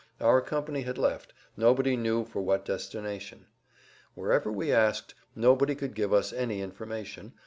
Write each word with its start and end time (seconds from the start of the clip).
Our 0.19 0.41
company 0.41 0.81
had 0.81 0.97
left, 0.97 1.31
nobody 1.55 1.95
knew 1.95 2.25
for 2.25 2.41
what 2.41 2.65
destination. 2.65 3.45
Wherever 4.15 4.51
we 4.51 4.71
asked, 4.71 5.13
nobody 5.35 5.75
could 5.75 5.93
give 5.93 6.11
us 6.11 6.33
any 6.33 6.59
information. 6.59 7.33